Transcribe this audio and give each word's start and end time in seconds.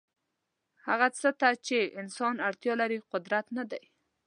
هغه 0.87 1.07
څه 1.19 1.29
ته 1.39 1.49
چې 1.65 1.79
انسان 2.01 2.35
اړتیا 2.47 2.73
لري 2.81 2.99
قدرت 3.11 3.45
نه 3.57 3.63
دی. 3.71 3.83